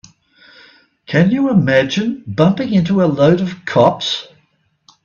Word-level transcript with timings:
Can 1.05 1.29
you 1.29 1.51
imagine 1.51 2.23
bumping 2.25 2.73
into 2.73 3.03
a 3.03 3.05
load 3.05 3.39
of 3.39 3.65
cops? 3.65 4.25